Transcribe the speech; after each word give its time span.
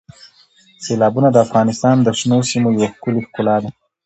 سیلابونه 0.83 1.29
د 1.31 1.37
افغانستان 1.45 1.95
د 2.01 2.07
شنو 2.19 2.37
سیمو 2.51 2.69
یوه 2.75 2.87
ښکلې 2.93 3.21
ښکلا 3.27 3.55
ده. 3.63 3.69